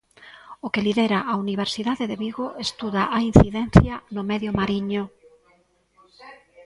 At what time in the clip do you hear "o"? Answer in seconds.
0.65-0.67